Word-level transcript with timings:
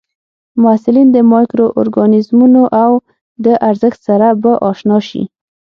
محصلین 0.63 1.07
د 1.11 1.17
مایکرو 1.31 1.67
ارګانیزمونو 1.81 2.63
او 2.83 2.91
د 3.45 3.47
ارزښت 3.69 3.99
سره 4.07 4.27
به 4.41 4.51
اشنا 4.69 4.97
شي. 5.09 5.23